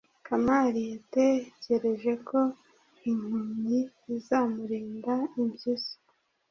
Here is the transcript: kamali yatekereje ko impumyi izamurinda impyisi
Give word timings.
kamali 0.27 0.81
yatekereje 0.91 2.11
ko 2.27 2.39
impumyi 3.09 3.79
izamurinda 4.15 5.13
impyisi 5.41 5.95